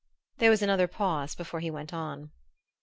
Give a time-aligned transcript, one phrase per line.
[0.39, 2.31] There was another pause before he went on.